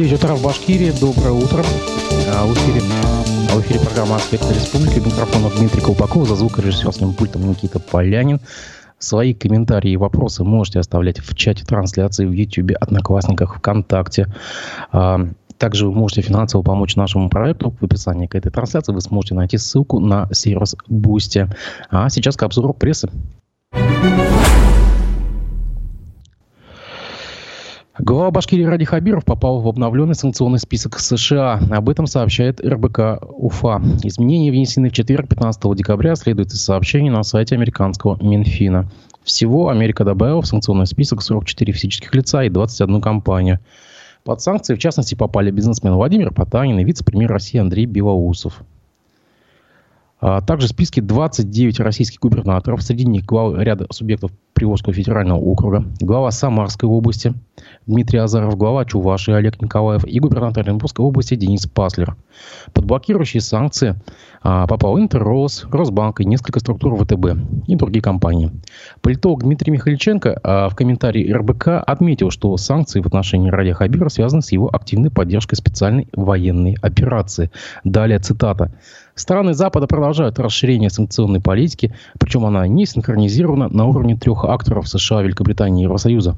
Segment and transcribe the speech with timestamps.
[0.00, 0.92] 9 утра в Башкирии.
[0.98, 1.62] Доброе утро.
[2.34, 2.80] А, в эфире,
[3.52, 4.98] а в эфире программа «Аспекты республики».
[4.98, 8.40] Микрофон Дмитрий Колпаков, за звукорежиссерским пультом Никита Полянин.
[8.98, 14.28] Свои комментарии и вопросы можете оставлять в чате трансляции в YouTube, Одноклассниках, ВКонтакте.
[14.90, 15.20] А,
[15.58, 17.74] также вы можете финансово помочь нашему проекту.
[17.78, 21.46] В описании к этой трансляции вы сможете найти ссылку на сервис Boosty.
[21.90, 23.10] А сейчас к обзору прессы.
[28.02, 31.60] Глава Башкирии Ради Хабиров попал в обновленный санкционный список США.
[31.70, 33.82] Об этом сообщает РБК УФА.
[34.04, 38.90] Изменения внесены в четверг, 15 декабря, следует из сообщений на сайте американского Минфина.
[39.22, 43.58] Всего Америка добавила в санкционный список 44 физических лица и 21 компанию.
[44.24, 48.62] Под санкции, в частности, попали бизнесмен Владимир Потанин и вице-премьер России Андрей Белоусов.
[50.22, 55.84] А также в списке 29 российских губернаторов, среди них главы ряда субъектов Приволжского федерального округа,
[56.00, 57.34] глава Самарской области
[57.86, 62.16] Дмитрий Азаров, глава Чувашии Олег Николаев и губернатор Оренбургской области Денис Паслер.
[62.72, 63.96] Под блокирующие санкции
[64.42, 68.50] а, попал Интеррос, Росбанк и несколько структур ВТБ и другие компании.
[69.00, 74.42] Политолог Дмитрий Михайличенко а, в комментарии РБК отметил, что санкции в отношении Радия Хабира связаны
[74.42, 77.50] с его активной поддержкой специальной военной операции.
[77.84, 78.72] Далее цитата.
[79.14, 85.22] Страны Запада продолжают расширение санкционной политики, причем она не синхронизирована на уровне трех акторов США,
[85.22, 86.36] Великобритании и Евросоюза.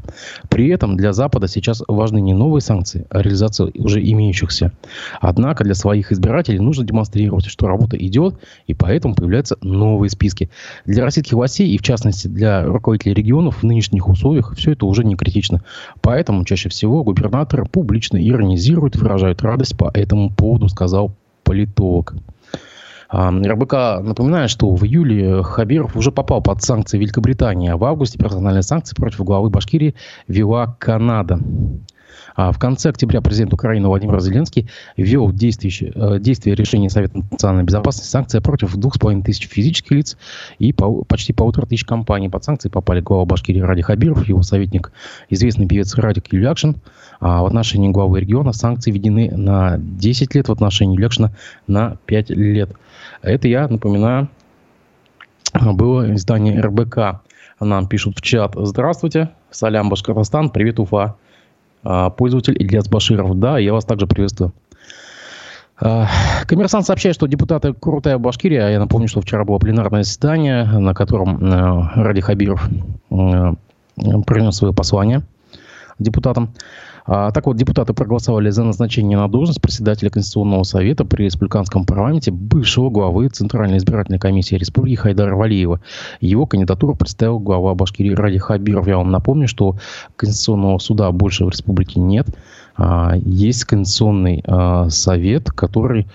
[0.48, 4.72] При этом для Запада сейчас важны не новые санкции, а реализация уже имеющихся.
[5.20, 10.50] Однако для своих избирателей нужно демонстрировать, что работа идет, и поэтому появляются новые списки.
[10.86, 15.04] Для российских властей и, в частности, для руководителей регионов в нынешних условиях все это уже
[15.04, 15.62] не критично.
[16.00, 22.14] Поэтому чаще всего губернаторы публично иронизируют, выражают радость по этому поводу, сказал политолог.
[23.12, 28.62] РБК напоминает, что в июле Хабиров уже попал под санкции Великобритании, а в августе персональные
[28.62, 29.94] санкции против главы Башкирии
[30.28, 31.38] вела Канада.
[32.34, 38.08] А в конце октября президент Украины Владимир Зеленский ввел э, действие решения Совета национальной безопасности
[38.08, 40.16] санкции против 2,5 тысяч физических лиц
[40.58, 42.28] и по, почти полутора тысяч компаний.
[42.28, 44.92] Под санкции попали глава Башкирии Ради Хабиров, его советник,
[45.28, 46.76] известный певец Радик Юлякшин.
[47.20, 51.34] А в отношении главы региона санкции введены на 10 лет, в отношении Юлякшина
[51.66, 52.70] на 5 лет.
[53.22, 54.28] Это я напоминаю,
[55.54, 57.22] было издание РБК.
[57.60, 58.54] Нам пишут в чат.
[58.56, 61.14] Здравствуйте, Салям Башкортостан, привет, Уфа.
[61.84, 63.38] А, пользователь Ильяс Баширов.
[63.38, 64.52] Да, я вас также приветствую.
[65.80, 66.08] А,
[66.46, 70.92] коммерсант сообщает, что депутаты Крутая Башкирия, а я напомню, что вчера было пленарное заседание, на
[70.92, 71.38] котором
[71.94, 72.68] Ради Хабиров
[73.08, 75.22] принес свое послание
[76.02, 76.54] депутатам.
[77.04, 82.30] А, так вот, депутаты проголосовали за назначение на должность председателя Конституционного совета при республиканском парламенте
[82.30, 85.80] бывшего главы Центральной избирательной комиссии Республики Хайдара Валиева.
[86.20, 88.86] Его кандидатуру представил глава Башкирии Ради Хабиров.
[88.86, 89.76] Я вам напомню, что
[90.16, 92.28] Конституционного суда больше в республике нет.
[92.76, 96.06] А, есть Конституционный а, совет, который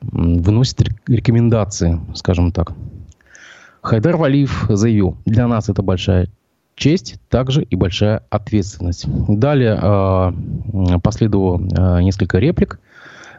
[0.00, 2.72] выносит рекомендации, скажем так.
[3.82, 6.28] Хайдар Валиев заявил, для нас это большая
[6.78, 9.04] честь, также и большая ответственность.
[9.28, 12.80] Далее э, последовало э, несколько реплик.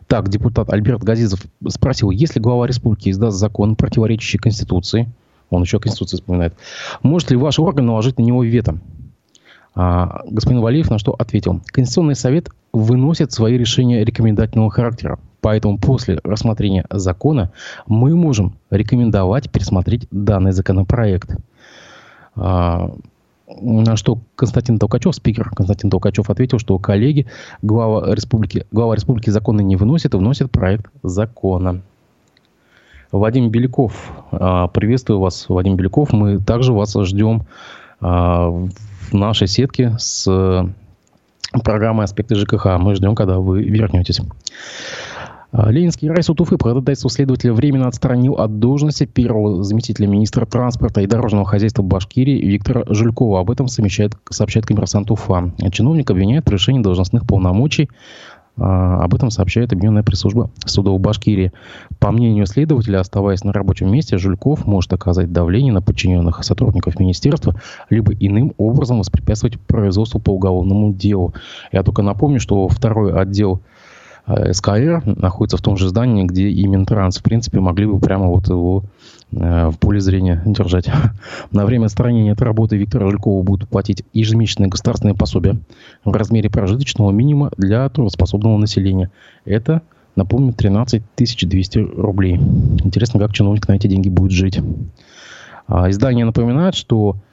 [0.07, 5.09] Так, депутат Альберт Газизов спросил, если глава республики издаст закон, противоречащий Конституции,
[5.49, 6.55] он еще Конституцию вспоминает,
[7.01, 8.79] может ли ваш орган наложить на него вето?
[9.75, 15.19] А, господин Валиев на что ответил, Конституционный совет выносит свои решения рекомендательного характера.
[15.41, 17.51] Поэтому после рассмотрения закона
[17.87, 21.37] мы можем рекомендовать пересмотреть данный законопроект.
[22.35, 22.91] А,
[23.49, 27.25] на что Константин Толкачев, спикер Константин Толкачев, ответил, что коллеги
[27.61, 31.81] глава республики, глава республики законы не выносит и вносит проект закона.
[33.11, 36.13] Вадим Беляков, а, приветствую вас, Вадим Беляков.
[36.13, 37.47] Мы также вас ждем
[37.99, 40.29] а, в нашей сетке с
[41.63, 42.77] программой «Аспекты ЖКХ».
[42.77, 44.21] Мы ждем, когда вы вернетесь.
[45.51, 51.07] А, Ленинский райсуд Уфы по следователя временно отстранил от должности первого заместителя министра транспорта и
[51.07, 53.39] дорожного хозяйства Башкирии Виктора Жулькова.
[53.39, 55.51] Об этом сообщает, сообщает коммерсант Уфа.
[55.71, 57.89] Чиновник обвиняет в решении должностных полномочий
[58.61, 61.51] а, об этом сообщает Объединенная пресс-служба суда в Башкирии.
[61.99, 67.55] По мнению следователя, оставаясь на рабочем месте, Жульков может оказать давление на подчиненных сотрудников министерства,
[67.89, 71.33] либо иным образом воспрепятствовать производству по уголовному делу.
[71.71, 73.61] Я только напомню, что второй отдел
[74.51, 77.17] СКР находится в том же здании, где и Минтранс.
[77.17, 78.83] В принципе, могли бы прямо вот его
[79.31, 80.89] э, в поле зрения держать.
[81.51, 85.57] На время отстранения от работы Виктора Жулькова будут платить ежемесячные государственные пособия
[86.05, 89.09] в размере прожиточного минимума для трудоспособного населения.
[89.45, 89.81] Это,
[90.15, 92.35] напомню, 13 200 рублей.
[92.83, 94.59] Интересно, как чиновник на эти деньги будет жить.
[95.67, 97.28] А, издание напоминает, что Э,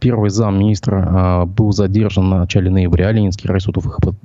[0.00, 3.12] первый зам министра э, был задержан в начале ноября.
[3.12, 3.76] Ленинский райсуд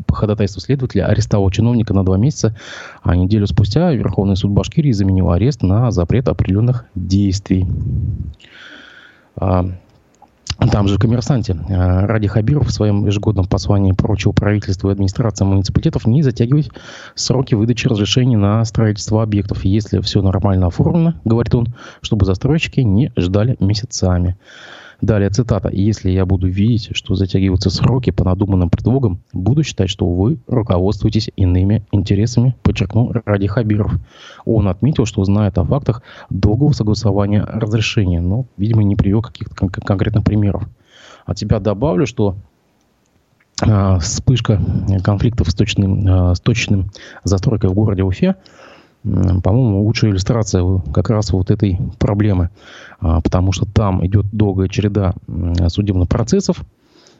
[0.05, 2.55] по ходатайству следователя арестовал чиновника на два месяца,
[3.03, 7.67] а неделю спустя Верховный суд Башкирии заменил арест на запрет определенных действий.
[9.39, 9.63] Э,
[10.71, 16.07] там же в «Коммерсанте» Ради Хабиров в своем ежегодном послании поручил правительству и администрации муниципалитетов
[16.07, 16.71] не затягивать
[17.13, 23.11] сроки выдачи разрешений на строительство объектов, если все нормально оформлено, говорит он, чтобы застройщики не
[23.15, 24.35] ждали месяцами.
[25.01, 25.69] Далее цитата.
[25.71, 31.29] «Если я буду видеть, что затягиваются сроки по надуманным предлогам, буду считать, что вы руководствуетесь
[31.35, 33.93] иными интересами», подчеркнул Ради Хабиров.
[34.45, 36.01] Он отметил, что знает о фактах
[36.31, 40.63] долгого согласования разрешения, но, видимо, не привел каких-то кон- конкретных примеров.
[41.27, 42.35] От себя добавлю, что
[43.61, 44.59] э, вспышка
[45.03, 46.89] конфликтов с точным, э, с точным
[47.23, 48.35] застройкой в городе Уфе
[49.43, 50.63] по-моему, лучшая иллюстрация
[50.93, 52.49] как раз вот этой проблемы.
[52.99, 55.13] А, потому что там идет долгая череда
[55.67, 56.63] судебных процессов,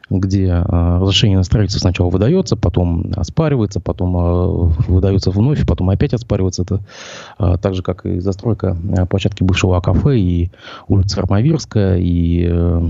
[0.09, 4.47] где а, разрешение на строительство сначала выдается, потом оспаривается, потом а,
[4.87, 6.63] выдается вновь, потом опять оспаривается.
[6.63, 8.75] Это так же, как и застройка
[9.09, 10.51] площадки бывшего кафе и
[10.87, 12.89] улица Армавирская, и э,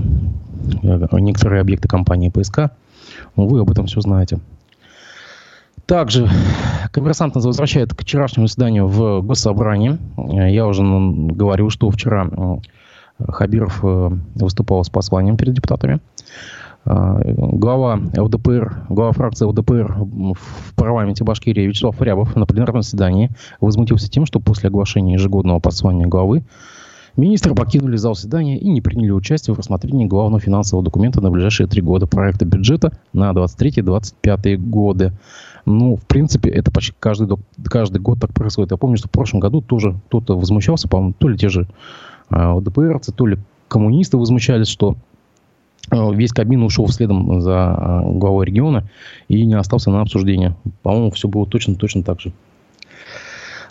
[1.12, 2.70] некоторые объекты компании ПСК.
[3.36, 4.38] Вы об этом все знаете.
[5.88, 6.28] Также
[6.92, 9.96] коммерсант нас возвращает к вчерашнему заседанию в Госсобрании.
[10.52, 12.28] Я уже говорил, что вчера
[13.26, 16.00] Хабиров э, выступал с посланием перед депутатами.
[16.84, 24.10] Э, глава ЛДПР, глава фракции ЛДПР в парламенте Башкирии Вячеслав Рябов на пленарном заседании возмутился
[24.10, 26.44] тем, что после оглашения ежегодного послания главы
[27.18, 31.66] Министры покинули зал заседания и не приняли участие в рассмотрении главного финансового документа на ближайшие
[31.66, 35.12] три года проекта бюджета на 23-25 годы.
[35.68, 38.70] Ну, в принципе, это почти каждый, каждый год так происходит.
[38.70, 41.68] Я помню, что в прошлом году тоже кто-то возмущался, по-моему, то ли те же
[42.30, 43.36] э, ДПРцы, то ли
[43.68, 44.96] коммунисты возмущались, что
[45.90, 48.88] э, весь кабин ушел следом за э, главой региона
[49.28, 50.56] и не остался на обсуждение.
[50.82, 52.32] По-моему, все было точно-точно так же.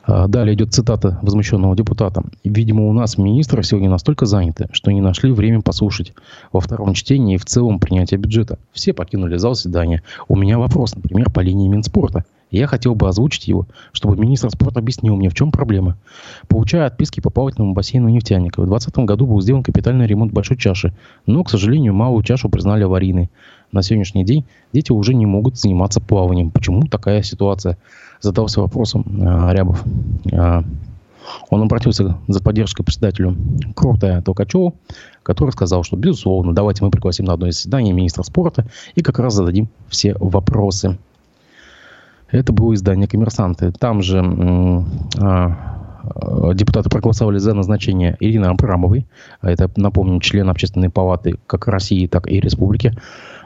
[0.08, 2.24] А, далее идет цитата возмущенного депутата.
[2.46, 6.14] «Видимо, у нас министры сегодня настолько заняты, что не нашли время послушать
[6.54, 8.58] во втором чтении и в целом принятия бюджета.
[8.72, 10.04] Все покинули зал заседания.
[10.30, 12.24] У меня вопрос, например, по линии Минспорта.
[12.50, 15.98] Я хотел бы озвучить его, чтобы министр спорта объяснил мне, в чем проблема.
[16.48, 20.94] Получая отписки по плавательному бассейну нефтяника, в 2020 году был сделан капитальный ремонт большой чаши,
[21.26, 23.30] но, к сожалению, малую чашу признали аварийной.
[23.72, 26.52] На сегодняшний день дети уже не могут заниматься плаванием.
[26.52, 27.78] Почему такая ситуация?
[28.22, 29.84] задался вопросом э, Рябов.
[30.32, 30.62] Э,
[31.50, 33.36] он обратился за поддержкой председателю
[33.76, 34.76] Крутая Толкачеву,
[35.24, 38.66] который сказал, что, безусловно, давайте мы пригласим на одно из заседаний министра спорта
[38.96, 40.98] и как раз зададим все вопросы.
[42.30, 43.72] Это было издание «Коммерсанты».
[43.72, 45.52] Там же э,
[46.54, 49.06] депутаты проголосовали за назначение Ирины Абрамовой,
[49.42, 52.94] это, напомню, член общественной палаты как России, так и республики,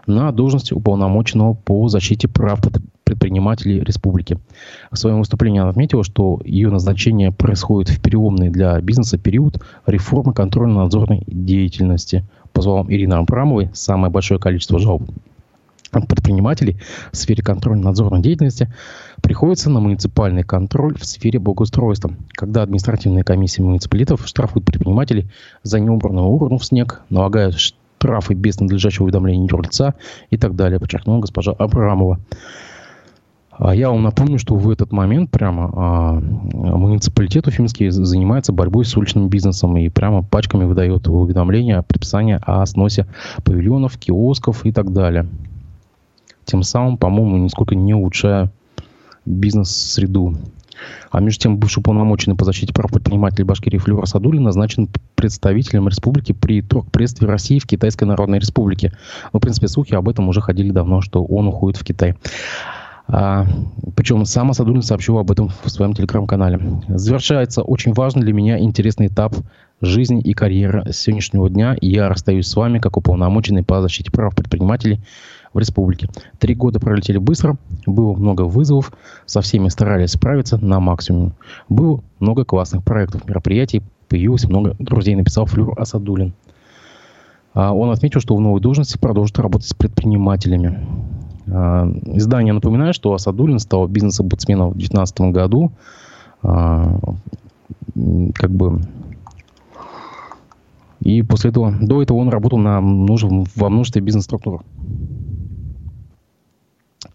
[0.08, 2.60] на должность уполномоченного по защите прав
[3.04, 4.40] предпринимателей республики.
[4.90, 10.34] В своем выступлении она отметила, что ее назначение происходит в переломный для бизнеса период реформы
[10.34, 12.26] контрольно-надзорной деятельности.
[12.54, 15.04] По словам Ирины Абрамовой, самое большое количество жалоб
[15.92, 16.78] предпринимателей
[17.12, 18.74] в сфере контрольно-надзорной деятельности
[19.22, 25.30] приходится на муниципальный контроль в сфере благоустройства, когда административные комиссии муниципалитетов штрафуют предпринимателей
[25.64, 27.56] за неубранную урну в снег, налагают
[28.02, 29.94] штрафы без надлежащего уведомления юрлица
[30.32, 32.20] и так далее, подчеркнула госпожа Абрамова.
[33.52, 38.98] А я вам напомню, что в этот момент прямо а, муниципалитет Уфимский занимается борьбой с
[38.98, 43.06] уличным бизнесом и прямо пачками выдает уведомления, предписания о сносе
[43.44, 45.28] павильонов, киосков и так далее.
[46.46, 48.52] Тем самым, по-моему, нисколько не улучшая
[49.26, 50.38] бизнес-среду.
[51.10, 56.32] А между тем, бывший уполномоченный по защите прав предпринимателей Башкирии Флюра Садулин назначен представителем республики
[56.34, 58.94] при торгпредстве России в Китайской Народной Республике.
[59.34, 62.16] Ну, в принципе, слухи об этом уже ходили давно, что он уходит в Китай.
[63.08, 63.46] А,
[63.96, 66.82] причем сам Асадулин сообщил об этом в своем телеграм-канале.
[66.88, 69.36] Завершается очень важный для меня интересный этап
[69.82, 71.76] жизни и карьеры сегодняшнего дня.
[71.82, 75.02] Я расстаюсь с вами как уполномоченный по защите прав предпринимателей
[75.54, 76.08] в республике.
[76.40, 78.92] Три года пролетели быстро, было много вызовов,
[79.26, 81.34] со всеми старались справиться на максимум.
[81.70, 86.34] Было много классных проектов, мероприятий, появилось много друзей, написал Флюр Асадулин.
[87.54, 90.88] А он отметил, что в новой должности продолжит работать с предпринимателями.
[91.50, 95.72] А, издание напоминает, что Асадулин стал бизнес-омбудсменом в 2019 году.
[96.44, 96.98] А,
[98.36, 98.82] как бы
[101.02, 104.64] и после этого, до этого он работал на во множестве бизнес-структур.
[107.04, 107.08] Э,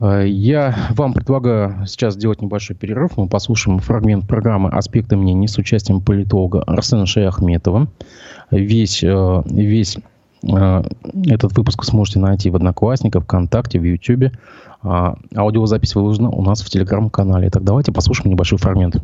[0.00, 3.16] я вам предлагаю сейчас сделать небольшой перерыв.
[3.16, 7.88] Мы послушаем фрагмент программы «Аспекты мнений» с участием политолога Арсена Шаяхметова.
[8.50, 9.98] Весь, э, весь
[10.42, 10.82] э,
[11.26, 14.32] этот выпуск вы сможете найти в Одноклассниках, ВКонтакте, в Ютьюбе.
[14.82, 17.50] А аудиозапись выложена у нас в Телеграм-канале.
[17.50, 19.02] Так давайте послушаем небольшой фрагмент.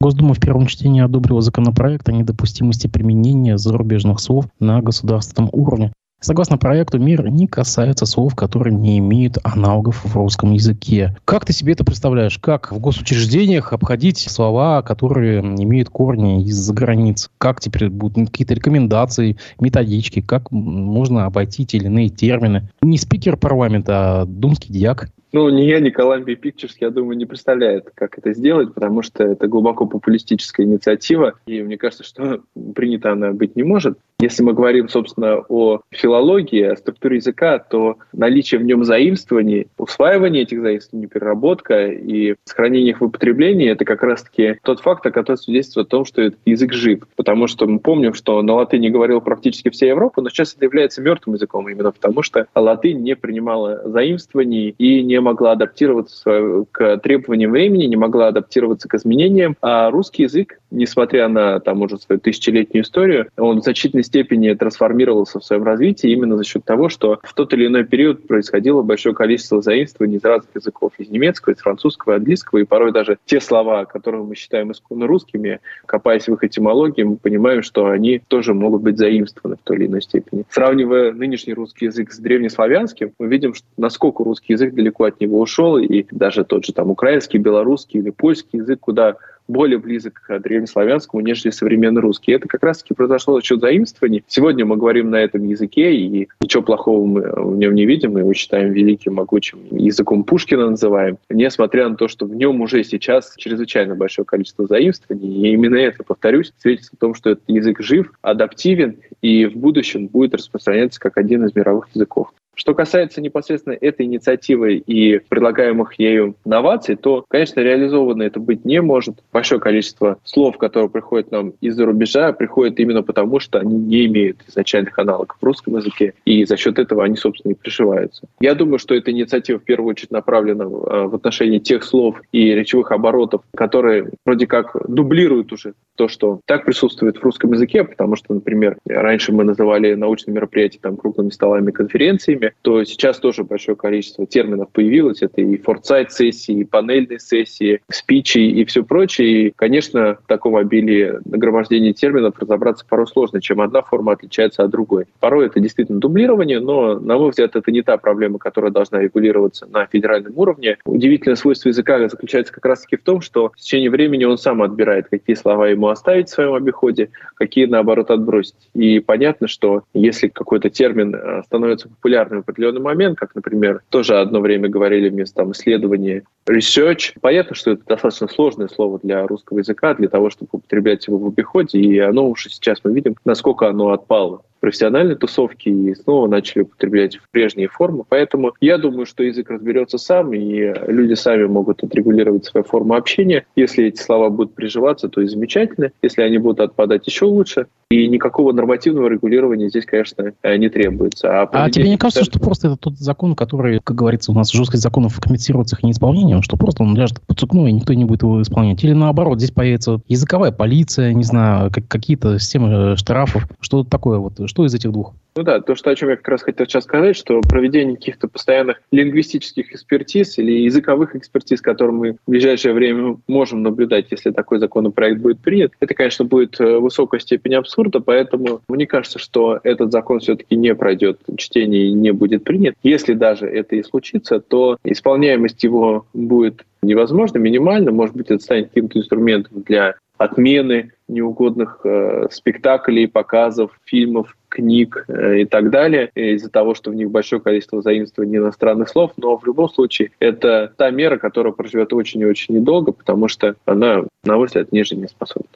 [0.00, 5.92] Госдума в первом чтении одобрила законопроект о недопустимости применения зарубежных слов на государственном уровне.
[6.22, 11.16] Согласно проекту, мир не касается слов, которые не имеют аналогов в русском языке.
[11.24, 12.38] Как ты себе это представляешь?
[12.38, 17.28] Как в госучреждениях обходить слова, которые имеют корни из-за границ?
[17.38, 20.20] Как теперь будут какие-то рекомендации, методички?
[20.20, 22.68] Как можно обойти те или иные термины?
[22.82, 25.08] Не спикер парламента, а думский дьяк.
[25.32, 29.24] Ну, ни я, ни Columbia Pictures, я думаю, не представляет, как это сделать, потому что
[29.24, 32.42] это глубоко популистическая инициатива, и мне кажется, что
[32.74, 33.98] принята она быть не может.
[34.22, 40.44] Если мы говорим, собственно, о филологии, о структуре языка, то наличие в нем заимствований, усваивание
[40.44, 45.88] этих заимствований, переработка и сохранение их в употреблении– это как раз-таки тот факт, который свидетельствует
[45.88, 47.00] о том, что этот язык жив.
[47.16, 51.02] Потому что мы помним, что на латыни говорил практически вся Европа, но сейчас это является
[51.02, 57.50] мертвым языком именно потому, что латынь не принимала заимствований и не могла адаптироваться к требованиям
[57.50, 59.56] времени, не могла адаптироваться к изменениям.
[59.62, 65.40] А русский язык, несмотря на там уже свою тысячелетнюю историю, он в значительной степени трансформировался
[65.40, 69.14] в своем развитии именно за счет того, что в тот или иной период происходило большое
[69.14, 73.86] количество заимствований из разных языков, из немецкого, из французского, английского, и порой даже те слова,
[73.86, 78.82] которые мы считаем исконно русскими, копаясь в их этимологии, мы понимаем, что они тоже могут
[78.82, 80.44] быть заимствованы в той или иной степени.
[80.50, 85.78] Сравнивая нынешний русский язык с древнеславянским, мы видим, насколько русский язык далеко от него ушел,
[85.78, 89.16] и даже тот же там украинский, белорусский или польский язык, куда
[89.48, 92.32] более близок к древнеславянскому, нежели современный русский.
[92.32, 94.24] Это как раз-таки произошло за счет заимствований.
[94.26, 98.20] Сегодня мы говорим на этом языке, и ничего плохого мы в нем не видим, мы
[98.20, 103.34] его считаем великим, могучим языком Пушкина называем, несмотря на то, что в нем уже сейчас
[103.36, 105.48] чрезвычайно большое количество заимствований.
[105.48, 110.06] И именно это, повторюсь, свидетельствует о том, что этот язык жив, адаптивен и в будущем
[110.06, 112.32] будет распространяться как один из мировых языков.
[112.54, 118.80] Что касается непосредственно этой инициативы и предлагаемых ею новаций, то, конечно, реализовано это быть не
[118.80, 119.22] может.
[119.32, 124.38] Большое количество слов, которые приходят нам из-за рубежа, приходят именно потому, что они не имеют
[124.46, 128.26] изначальных аналогов в русском языке, и за счет этого они, собственно, и пришиваются.
[128.40, 132.92] Я думаю, что эта инициатива в первую очередь направлена в отношении тех слов и речевых
[132.92, 138.34] оборотов, которые вроде как дублируют уже то, что так присутствует в русском языке, потому что,
[138.34, 143.76] например, раньше мы называли научные мероприятия там круглыми столами, конференциями, время, то сейчас тоже большое
[143.76, 145.22] количество терминов появилось.
[145.22, 149.48] Это и форсайт-сессии, и панельные сессии, спичи и все прочее.
[149.48, 154.70] И, конечно, в таком обилии нагромождения терминов разобраться порой сложно, чем одна форма отличается от
[154.70, 155.06] другой.
[155.20, 159.66] Порой это действительно дублирование, но, на мой взгляд, это не та проблема, которая должна регулироваться
[159.66, 160.78] на федеральном уровне.
[160.84, 165.08] Удивительное свойство языка заключается как раз-таки в том, что в течение времени он сам отбирает,
[165.08, 168.54] какие слова ему оставить в своем обиходе, какие, наоборот, отбросить.
[168.74, 174.18] И понятно, что если какой-то термин э, становится популярным в определенный момент, как, например, тоже
[174.18, 177.12] одно время говорили вместо там, исследования research.
[177.20, 181.26] Понятно, что это достаточно сложное слово для русского языка, для того, чтобы употреблять его в
[181.26, 186.62] обиходе, и оно уже сейчас мы видим, насколько оно отпало профессиональной тусовки и снова начали
[186.62, 188.04] употреблять в прежние формы.
[188.08, 193.44] Поэтому я думаю, что язык разберется сам, и люди сами могут отрегулировать свою форму общения.
[193.56, 195.90] Если эти слова будут приживаться, то и замечательно.
[196.00, 197.66] Если они будут отпадать, еще лучше.
[197.90, 201.42] И никакого нормативного регулирования здесь, конечно, не требуется.
[201.42, 204.50] А, а тебе не кажется, что просто это тот закон, который, как говорится, у нас
[204.52, 208.22] жесткость законов комментируется их неисполнением, что просто он ляжет под сукно, и никто не будет
[208.22, 208.82] его исполнять?
[208.84, 214.66] Или наоборот, здесь появится языковая полиция, не знаю, какие-то системы штрафов, что такое вот, что
[214.66, 215.14] из этих двух?
[215.34, 218.28] Ну да, то, что, о чем я как раз хотел сейчас сказать, что проведение каких-то
[218.28, 224.58] постоянных лингвистических экспертиз или языковых экспертиз, которые мы в ближайшее время можем наблюдать, если такой
[224.58, 229.90] законопроект будет принят, это, конечно, будет э, высокая степень абсурда, поэтому мне кажется, что этот
[229.90, 232.74] закон все-таки не пройдет чтение и не будет принят.
[232.82, 238.68] Если даже это и случится, то исполняемость его будет невозможно, минимально, может быть, это станет
[238.68, 246.50] каким-то инструментом для отмены неугодных э, спектаклей, показов, фильмов, книг э, и так далее, из-за
[246.50, 250.90] того, что в них большое количество заимствований иностранных слов, но в любом случае это та
[250.90, 255.48] мера, которая проживет очень и очень недолго, потому что она, на мой взгляд, не жизнеспособна.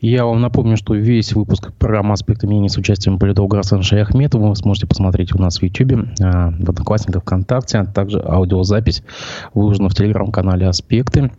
[0.00, 4.54] Я вам напомню, что весь выпуск программы «Аспекты мнений» с участием политолога Арсена Шаяхметова вы
[4.54, 9.02] сможете посмотреть у нас в YouTube, а, в Одноклассниках, ВКонтакте, а также аудиозапись
[9.54, 11.32] выложена в телеграм-канале «Аспекты».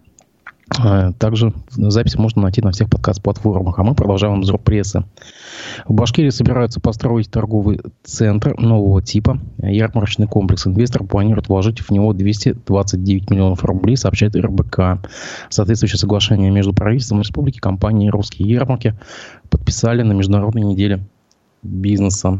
[0.77, 3.79] Э, также запись можно найти на всех подкаст-платформах.
[3.79, 5.03] А мы продолжаем обзор прессы.
[5.88, 9.39] В Башкирии собираются построить торговый центр нового типа.
[9.57, 10.67] Ярмарочный комплекс.
[10.67, 15.05] Инвестор планирует вложить в него 229 миллионов рублей, сообщает РБК.
[15.49, 18.95] Соответствующее соглашение между правительством республики компанией «Русские ярмарки»
[19.49, 20.99] подписали на Международной неделе
[21.63, 22.39] бизнеса.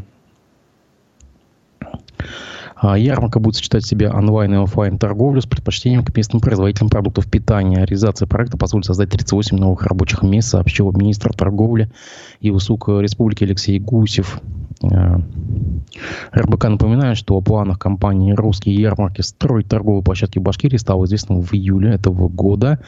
[2.82, 6.88] А, ярмарка будет сочетать в себе онлайн и офлайн торговлю с предпочтением к местным производителям
[6.88, 7.84] продуктов питания.
[7.84, 11.90] Реализация проекта позволит создать 38 новых рабочих мест, сообщил министр торговли
[12.40, 14.40] и услуг Республики Алексей Гусев.
[14.82, 15.20] А,
[16.34, 21.52] РБК напоминает, что о планах компании «Русские ярмарки» строить торговые площадки Башкирии стало известно в
[21.52, 22.78] июле этого года.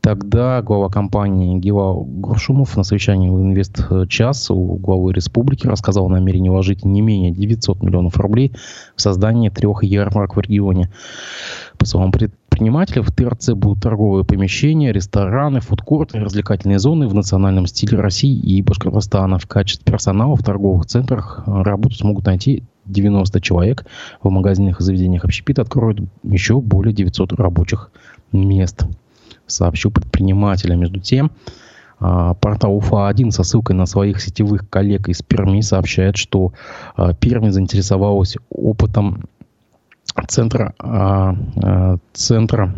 [0.00, 6.48] Тогда глава компании Гила Горшумов на совещании в Инвест-час у главы республики рассказал о намерении
[6.48, 8.54] вложить не менее 900 миллионов рублей
[8.96, 10.90] в создание трех ярмарок в регионе.
[11.76, 17.98] По словам предпринимателей, в ТРЦ будут торговые помещения, рестораны, фудкорты, развлекательные зоны в национальном стиле
[17.98, 19.38] России и Башкортостана.
[19.38, 23.84] В качестве персонала в торговых центрах работу смогут найти 90 человек.
[24.22, 27.90] В магазинах и заведениях общепита откроют еще более 900 рабочих
[28.32, 28.86] мест
[29.50, 30.76] сообщил предпринимателя.
[30.76, 31.30] Между тем,
[32.00, 36.52] а, портал УФА-1 со ссылкой на своих сетевых коллег из Перми сообщает, что
[36.96, 39.28] а, Перми заинтересовалась опытом
[40.28, 41.36] центра, а,
[42.12, 42.74] центра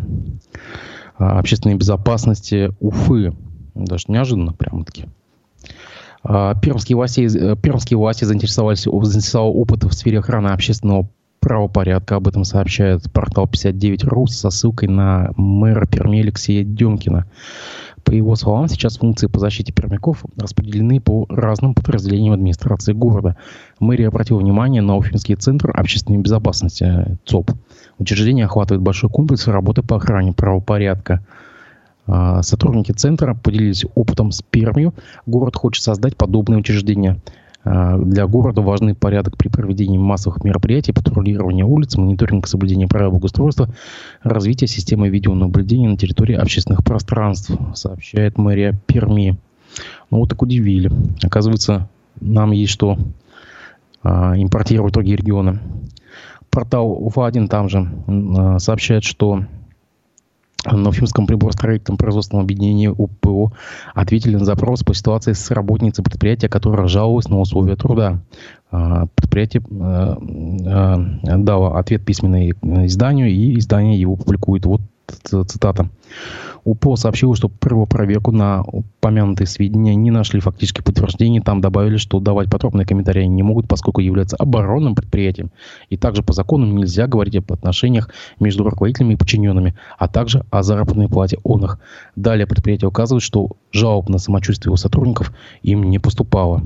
[1.17, 3.33] общественной безопасности Уфы.
[3.75, 5.05] Даже неожиданно прямо-таки.
[6.23, 11.09] Пермские власти, пермские власти заинтересовались, заинтересовал опыт в сфере охраны общественного
[11.43, 12.15] правопорядка.
[12.15, 17.25] Об этом сообщает портал 59.ру со ссылкой на мэра Перми Алексея Демкина.
[18.05, 23.35] По его словам, сейчас функции по защите пермяков распределены по разным подразделениям администрации города.
[23.79, 27.51] Мэрия обратила внимание на Уфимский центр общественной безопасности ЦОП.
[27.99, 31.25] Учреждение охватывает большой комплекс работы по охране правопорядка.
[32.07, 34.93] А, сотрудники центра поделились опытом с Пермью.
[35.25, 37.21] Город хочет создать подобные учреждения.
[37.63, 43.69] А, для города важный порядок при проведении массовых мероприятий, патрулирование улиц, мониторинг соблюдения правил благоустройства,
[44.21, 49.37] развитие системы видеонаблюдения на территории общественных пространств, сообщает мэрия Перми.
[50.11, 50.91] Ну вот так удивили.
[51.23, 51.89] Оказывается,
[52.19, 52.97] нам есть что
[54.03, 55.59] а, импортировать другие регионы.
[56.49, 59.45] Портал УФА-1 там же а, сообщает, что
[60.65, 63.53] на Уфимском приборостроительном производственном объединении УПО
[63.93, 68.21] ответили на запрос по ситуации с работницей предприятия, которая жаловалась на условия труда.
[68.71, 70.17] А, предприятие а,
[70.65, 72.51] а, дало ответ письменный
[72.85, 74.65] изданию, и издание его публикует.
[74.65, 75.89] Вот цитата.
[76.63, 81.41] УПО сообщило, что провел проверку на упомянутые сведения, не нашли фактически подтверждений.
[81.41, 85.51] Там добавили, что давать подробные комментарии не могут, поскольку являются оборонным предприятием.
[85.89, 90.63] И также по закону нельзя говорить об отношениях между руководителями и подчиненными, а также о
[90.63, 91.79] заработной плате он их.
[92.15, 96.63] Далее предприятие указывает, что жалоб на самочувствие его сотрудников им не поступало.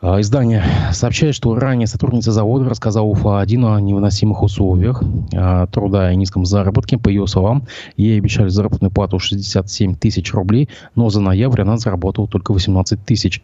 [0.00, 5.02] А, издание сообщает, что ранее сотрудница завода рассказала УФА-1 о невыносимых условиях
[5.34, 6.98] а, труда и низком заработке.
[6.98, 12.28] По ее словам, ей обещали заработную плату 67 тысяч рублей, но за ноябрь она заработала
[12.28, 13.42] только 18 тысяч.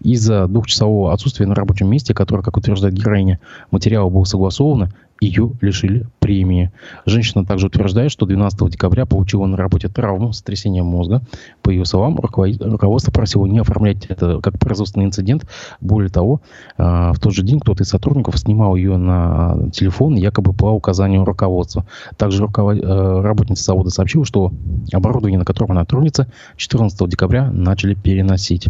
[0.00, 4.90] Из-за двухчасового отсутствия на рабочем месте, которое, как утверждает героиня, материал был согласовано,
[5.22, 6.72] ее лишили премии.
[7.06, 11.22] Женщина также утверждает, что 12 декабря получила на работе травму, сотрясение мозга.
[11.62, 15.46] По ее словам, руководство просило не оформлять это как производственный инцидент.
[15.80, 16.40] Более того,
[16.76, 21.24] а, в тот же день кто-то из сотрудников снимал ее на телефон, якобы по указанию
[21.24, 21.86] руководства.
[22.16, 22.42] Также.
[22.42, 24.52] Э, работница завода сообщила, что
[24.92, 28.68] оборудование, на котором она трудится, 14 декабря начали переносить.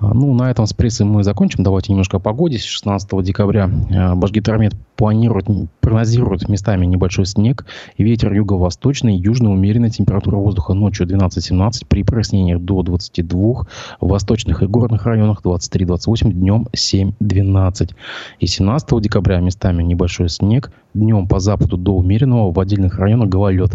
[0.00, 1.62] А, ну, на этом с прессой мы закончим.
[1.62, 2.58] Давайте немножко о погоде.
[2.58, 5.46] 16 декабря э, Башгидромет планирует,
[5.80, 7.66] прогнозирует местами небольшой снег.
[7.98, 13.66] Ветер юго-восточный, южно умеренная температура воздуха ночью 12-17, при прояснениях до 22, в
[14.00, 17.90] восточных и горных районах 23-28, днем 7-12.
[18.38, 23.70] И 17 декабря местами небольшой снег, днем по западу до умеренного, в отдельных районах гололед.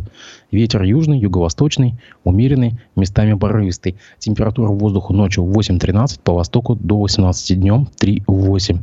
[0.51, 3.97] Ветер южный, юго-восточный, умеренный, местами порывистый.
[4.19, 8.79] Температура воздуха ночью 8-13, по востоку до 18 днем 3-8.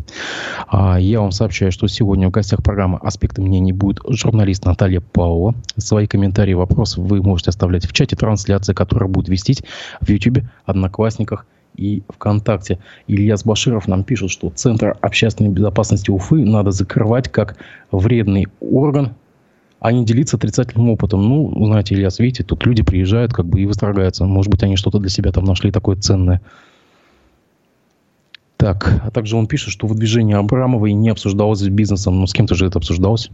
[0.68, 5.55] А я вам сообщаю, что сегодня в гостях программы «Аспекты мнений» будет журналист Наталья Павлова.
[5.77, 9.62] Свои комментарии, вопросы вы можете оставлять в чате трансляции, которая будет вестись
[10.01, 12.79] в YouTube, Одноклассниках и ВКонтакте.
[13.07, 17.57] Ильяс Баширов нам пишет, что Центр общественной безопасности Уфы надо закрывать как
[17.91, 19.15] вредный орган,
[19.81, 21.29] а не делиться отрицательным опытом.
[21.29, 24.25] Ну, знаете, Ильяс, видите, тут люди приезжают как бы и восторгаются.
[24.25, 26.41] Может быть, они что-то для себя там нашли такое ценное.
[28.57, 32.21] Так, а также он пишет, что выдвижение Абрамовой не обсуждалось с бизнесом.
[32.21, 33.31] Ну, с кем-то же это обсуждалось.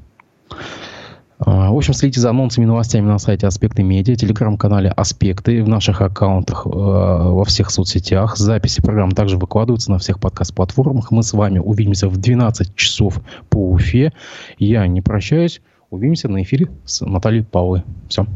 [1.40, 5.68] А, в общем, следите за анонсами и новостями на сайте Аспекты Медиа, телеграм-канале Аспекты, в
[5.68, 8.36] наших аккаунтах э, во всех соцсетях.
[8.36, 11.10] Записи программ также выкладываются на всех подкаст-платформах.
[11.12, 13.20] Мы с вами увидимся в 12 часов
[13.50, 14.12] по Уфе.
[14.58, 15.60] Я не прощаюсь.
[15.90, 17.82] Увидимся на эфире с Натальей Павловой.
[18.08, 18.26] Все.